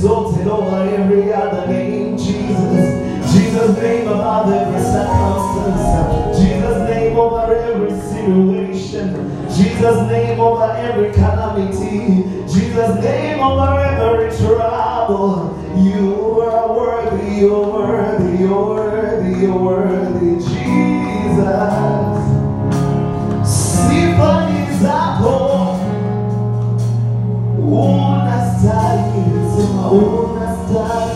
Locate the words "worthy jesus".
19.58-22.16